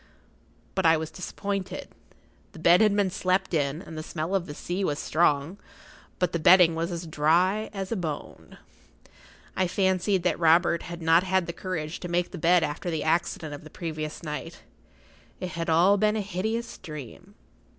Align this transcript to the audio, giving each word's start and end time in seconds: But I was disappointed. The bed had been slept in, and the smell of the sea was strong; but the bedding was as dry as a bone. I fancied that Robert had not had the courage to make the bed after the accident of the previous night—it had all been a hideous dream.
But 0.73 0.83
I 0.83 0.97
was 0.97 1.11
disappointed. 1.11 1.89
The 2.53 2.57
bed 2.57 2.81
had 2.81 2.95
been 2.95 3.11
slept 3.11 3.53
in, 3.53 3.83
and 3.83 3.95
the 3.95 4.01
smell 4.01 4.33
of 4.33 4.47
the 4.47 4.55
sea 4.55 4.83
was 4.83 4.97
strong; 4.97 5.59
but 6.17 6.31
the 6.33 6.39
bedding 6.39 6.73
was 6.73 6.91
as 6.91 7.05
dry 7.05 7.69
as 7.71 7.91
a 7.91 7.95
bone. 7.95 8.57
I 9.55 9.67
fancied 9.67 10.23
that 10.23 10.39
Robert 10.39 10.81
had 10.81 11.03
not 11.03 11.21
had 11.21 11.45
the 11.45 11.53
courage 11.53 11.99
to 11.99 12.07
make 12.07 12.31
the 12.31 12.39
bed 12.39 12.63
after 12.63 12.89
the 12.89 13.03
accident 13.03 13.53
of 13.53 13.63
the 13.63 13.69
previous 13.69 14.23
night—it 14.23 15.49
had 15.49 15.69
all 15.69 15.97
been 15.97 16.15
a 16.15 16.21
hideous 16.21 16.79
dream. 16.79 17.35